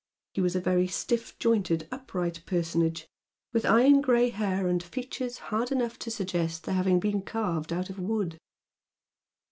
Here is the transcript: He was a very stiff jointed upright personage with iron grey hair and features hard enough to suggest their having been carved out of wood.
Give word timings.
He 0.33 0.41
was 0.41 0.55
a 0.55 0.59
very 0.59 0.87
stiff 0.87 1.37
jointed 1.37 1.87
upright 1.91 2.41
personage 2.47 3.07
with 3.53 3.67
iron 3.67 4.01
grey 4.01 4.31
hair 4.31 4.67
and 4.67 4.81
features 4.81 5.37
hard 5.53 5.71
enough 5.71 5.99
to 5.99 6.09
suggest 6.09 6.63
their 6.63 6.73
having 6.73 6.99
been 6.99 7.21
carved 7.21 7.71
out 7.71 7.91
of 7.91 7.99
wood. 7.99 8.39